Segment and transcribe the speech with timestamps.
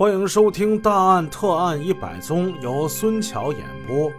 [0.00, 4.10] 欢迎收听《大案特案一百宗》，由孙桥演播。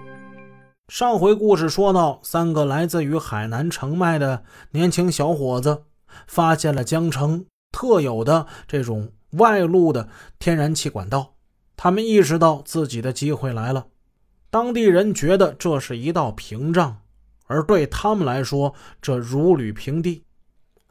[0.90, 5.81] 上回故事说到，三个来自于海南澄迈的年轻小伙子
[6.28, 10.07] 发现了江城特有的这种外露的
[10.38, 11.33] 天然气管道，
[11.75, 13.88] 他们意识到自己的机会来了。
[14.52, 17.00] 当地人觉得这是一道屏障，
[17.48, 20.25] 而对他们来说，这如履平地。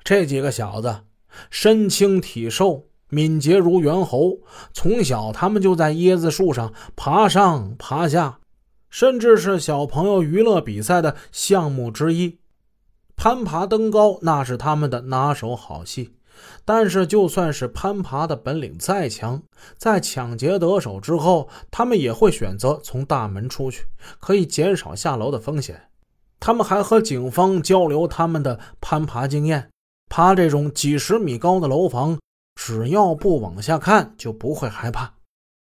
[0.03, 1.05] 这几个小子
[1.49, 2.90] 身轻体瘦。
[3.11, 4.39] 敏捷如猿猴，
[4.73, 8.39] 从小他们就在椰子树上爬上爬下，
[8.89, 12.39] 甚至是小朋友娱乐比赛的项目之一。
[13.17, 16.15] 攀爬登高那是他们的拿手好戏。
[16.65, 19.43] 但是，就算是攀爬的本领再强，
[19.77, 23.85] 在抢劫得手之后，他们也会选择从大门出去，
[24.21, 25.89] 可以减少下楼的风险。
[26.39, 29.69] 他们还和警方交流他们的攀爬经验，
[30.09, 32.19] 爬这种几十米高的楼房。
[32.63, 35.11] 只要不往下看，就不会害怕。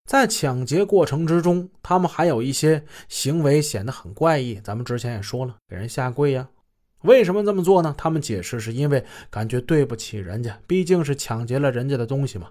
[0.07, 4.62] 在抢劫过程之中，他们还有一些行为显得很怪异。
[4.63, 6.48] 咱们之前也说了，给人下跪呀。
[7.01, 7.95] 为什么这么做呢？
[7.98, 12.48] 他们解释是因为感觉对不起人家，毕竟是抢劫了人家的东西嘛。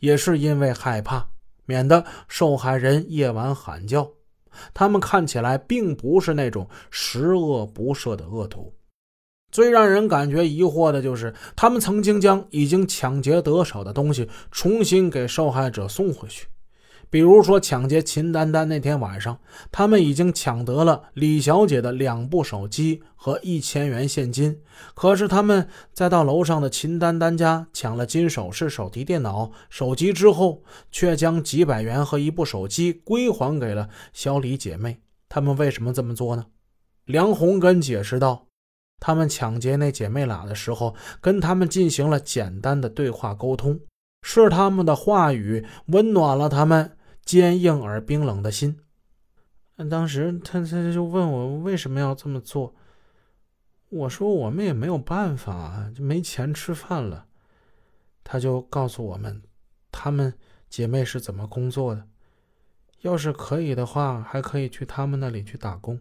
[0.00, 1.26] 也是因为害怕，
[1.64, 4.06] 免得受害人夜晚喊叫。
[4.74, 8.74] 他们看起来并不是那种十恶不赦的恶徒。
[9.56, 16.46] 最让人感觉疑惑的就是，他们曾经将已经抢劫得手的东西重新给受害者送回去。
[17.08, 19.38] 比如说，抢劫秦丹丹那天晚上，
[19.72, 24.60] 他们已经抢得了李小姐的两部手机和一千元现金。
[24.94, 30.62] 可是，他们在到楼上的秦丹丹家抢了金首饰、手提电脑、手机之后，
[30.92, 34.98] 却将几百元和一部手机归还给了小李姐妹。
[35.30, 36.44] 他们为什么这么做呢？
[37.06, 38.45] 梁红根解释道。
[38.98, 43.80] 他们抢劫那姐妹俩的时候，跟他们进行了简单的对话沟通，
[44.22, 48.78] 是他们的话语温暖了他们坚硬而冰冷的心。
[49.90, 52.74] 当时他他就问我为什么要这么做，
[53.90, 57.26] 我说我们也没有办法，就没钱吃饭了。
[58.24, 59.42] 他就告诉我们，
[59.92, 60.32] 他们
[60.68, 62.08] 姐妹是怎么工作的，
[63.02, 66.00] 要是可以的话，还可以去他们那里去打工。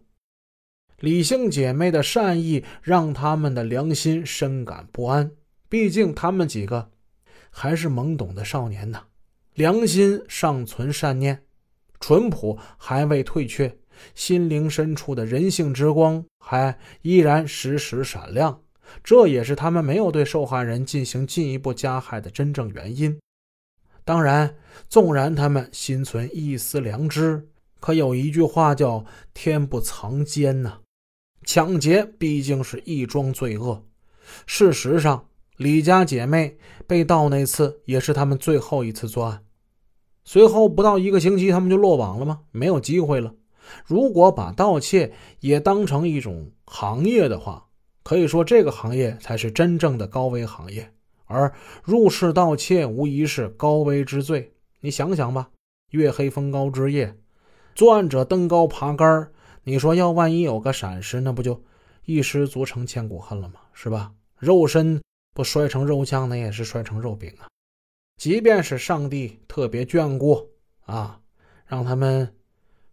[1.00, 5.32] 李姓姐妹的善意让他们的良心深感不安。
[5.68, 6.92] 毕竟他们几个
[7.50, 9.04] 还是懵懂的少年呢，
[9.56, 11.44] 良心尚存善念，
[12.00, 13.78] 淳朴还未退却，
[14.14, 18.62] 心灵深处的人性之光还依然时时闪亮。
[19.04, 23.20] 这也是他们没有对受害人进行进一步加害的真正原因。
[24.06, 24.56] 当然，
[24.88, 29.04] 纵然他们心存一丝良知，可有一句话叫
[29.34, 30.82] “天不藏奸”呐。
[31.46, 33.86] 抢劫毕竟是一桩罪恶。
[34.46, 36.58] 事实上，李家姐妹
[36.88, 39.44] 被盗那次也是他们最后一次作案。
[40.24, 42.42] 随后不到一个星期，他们就落网了吗？
[42.52, 43.34] 没有机会了。
[43.86, 47.68] 如果把盗窃也当成一种行业的话，
[48.04, 50.92] 可以说这个行业才是真正的高危行业。
[51.26, 51.54] 而
[51.84, 54.54] 入室盗窃无疑是高危之罪。
[54.82, 55.50] 你想想吧，
[55.92, 57.18] 月黑风高之夜，
[57.74, 59.32] 作案者登高爬杆
[59.68, 61.60] 你说要万一有个闪失，那不就
[62.06, 63.56] 一失足成千古恨了吗？
[63.74, 64.12] 是吧？
[64.38, 65.02] 肉身
[65.34, 67.50] 不摔成肉酱，那也是摔成肉饼啊！
[68.22, 70.52] 即便是上帝特别眷顾
[70.86, 71.20] 啊，
[71.66, 72.32] 让他们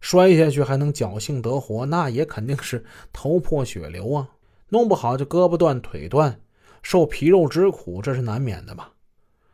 [0.01, 2.83] 摔下去还能侥幸得活，那也肯定是
[3.13, 4.27] 头破血流啊！
[4.69, 6.41] 弄不好就胳膊断腿断，
[6.81, 8.93] 受皮肉之苦，这是难免的吧？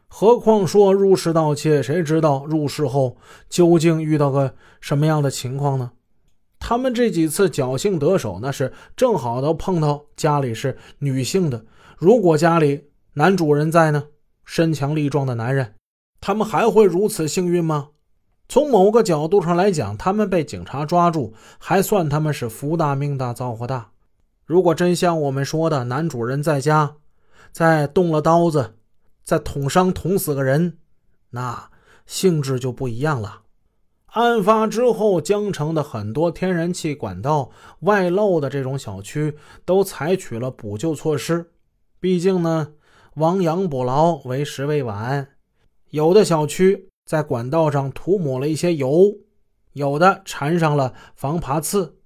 [0.08, 3.18] 何况说入室盗窃，谁知道入室后
[3.50, 5.92] 究竟遇到个什么样的情况呢？
[6.70, 11.66] 他们这几次侥幸得手，那是正好都碰到家里是女性的。
[11.98, 14.04] 如果家里男主人在呢，
[14.46, 15.74] 身强力壮的男人，
[16.22, 17.88] 他们还会如此幸运吗？
[18.48, 23.90] 从某个角度上来讲，他们被警察抓住，还算他们是福大命大造化大。
[24.46, 26.98] 如果真像我们说的，男主人在家，
[27.52, 28.76] 再动了刀子，
[29.24, 30.78] 再捅伤捅死个人，
[31.32, 31.72] 那
[32.06, 33.42] 性质就不一样了。
[34.12, 37.52] 案发之后，江城的很多天然气管道
[37.82, 39.36] 外漏的这种小区
[39.66, 41.52] 都采取了补救措施。
[42.00, 42.74] 毕竟呢，
[43.16, 45.28] 亡羊补牢，为时未晚。
[45.92, 49.14] 有的小区在管道上涂抹了一些油，
[49.74, 51.98] 有的缠上了防爬刺。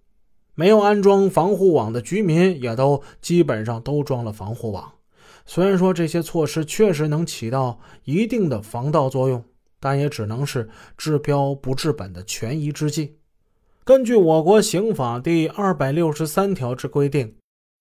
[0.55, 4.91] 没有安装防护网的居民也都基本上都装了防护网。
[5.45, 9.43] 虽然说这些措施确实能起到一定的防盗作用。
[9.83, 13.17] 但也只能是治标不治本的权宜之计。
[13.83, 17.35] 根据我国刑法第二百六十三条之规定，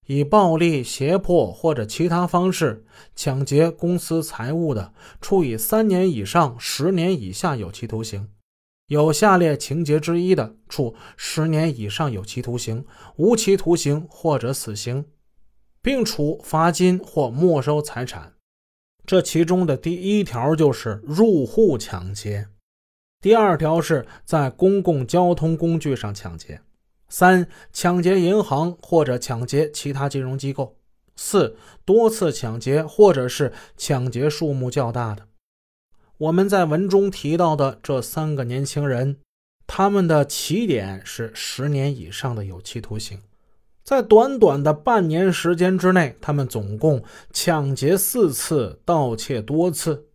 [0.08, 2.84] 以暴力、胁迫或者其他方式
[3.14, 8.26] 抢劫公司财物的，处以三年以上十年以下有期徒刑；
[8.88, 12.84] 有下列情节之一的，处十年以上有期徒刑、
[13.14, 15.04] 无期徒刑或者死刑，
[15.80, 18.32] 并处罚金或没收财产。
[19.04, 22.48] 这其中的第一条就是入户抢劫，
[23.20, 26.60] 第二条是在公共交通工具上抢劫。
[27.08, 30.76] 三、抢劫银行或者抢劫其他金融机构；
[31.14, 35.26] 四、多次抢劫或者是抢劫数目较大的。
[36.16, 39.18] 我们在文中提到的这三个年轻人，
[39.66, 43.20] 他们的起点是十年以上的有期徒刑。
[43.92, 50.06] 在短短的半年时间之内，他们总共抢劫四次，盗窃多次。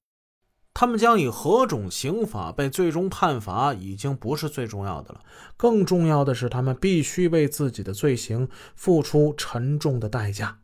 [0.73, 5.21] 他们将以何种刑法被最终判罚，已经不是最重要的了。
[5.55, 10.57] 更重要的是，他们必须为自己的罪行付出沉重的代价。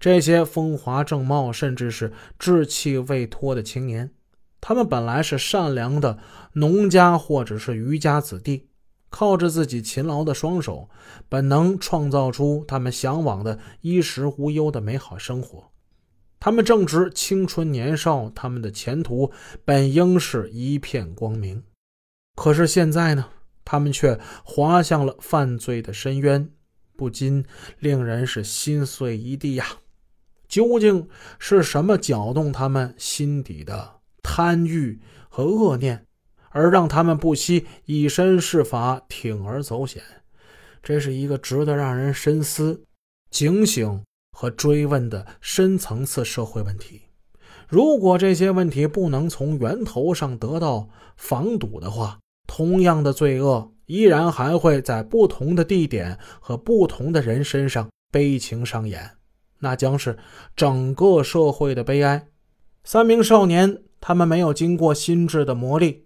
[0.00, 4.10] 这些风华正茂，甚至是稚气未脱的青年，
[4.58, 6.18] 他们本来是善良的
[6.54, 8.68] 农家或者是渔家子弟，
[9.12, 10.88] 靠着自己勤劳的双手，
[11.28, 15.70] 本能创造出他们向往的衣食无忧的美好生活。
[16.40, 19.30] 他们正值青春年少，他们的前途
[19.66, 21.62] 本应是一片光明，
[22.34, 23.28] 可是现在呢，
[23.66, 26.50] 他们却滑向了犯罪的深渊，
[26.96, 27.44] 不禁
[27.78, 29.66] 令人是心碎一地呀！
[30.48, 31.06] 究竟
[31.38, 36.06] 是什么搅动他们心底的贪欲和恶念，
[36.52, 40.02] 而让他们不惜以身试法、铤而走险？
[40.82, 42.84] 这是一个值得让人深思、
[43.30, 44.02] 警醒。
[44.34, 47.02] 和追问的深层次社会问题，
[47.68, 50.88] 如果这些问题不能从源头上得到
[51.18, 52.18] 防堵的话，
[52.48, 59.18] 同样的罪恶依然还会在不同的地点和不同的人身上悲情上演，
[59.58, 60.16] 那将是
[60.56, 62.26] 整个社会的悲哀。
[62.82, 65.98] 三名少年，他们没有经过心智的磨砺，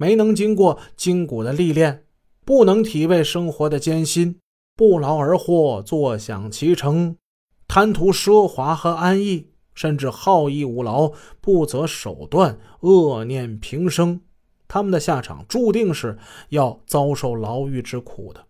[0.00, 2.04] 没能经过筋骨的历练，
[2.46, 4.40] 不能体味生活的艰辛，
[4.74, 7.18] 不劳而获，坐享其成。
[7.68, 11.12] 贪图奢华和安逸，甚至好逸恶劳、
[11.42, 14.22] 不择手段、恶念平生，
[14.66, 16.16] 他们的下场注定是
[16.48, 18.46] 要遭受牢狱之苦的。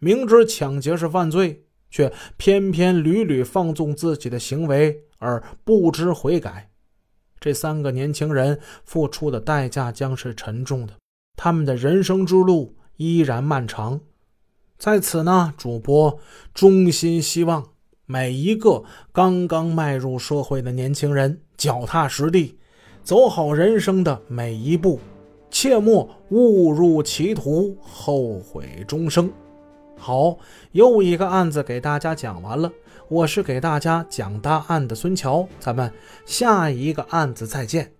[0.00, 6.69] 明知抢劫是犯罪，却偏偏屡屡放纵自己的行为而不知悔改，
[7.40, 10.92] 这三个年轻人付出的代价将是沉重的。
[11.36, 14.00] 他们的人生之路依然漫长。
[14.78, 16.18] 在此呢，主播
[16.54, 17.64] 衷心希望。
[18.06, 18.82] 每一个
[19.12, 22.58] 刚刚迈入社会的年轻人，脚踏实地，
[23.04, 24.98] 走好人生的每一步，
[25.48, 29.30] 切莫误入歧途，后悔终生。
[29.96, 30.36] 好，
[30.72, 32.72] 又一个案子给大家讲完了，
[33.10, 35.92] 我是给大家讲大案的孙桥，咱们
[36.24, 37.99] 下一个案子再见。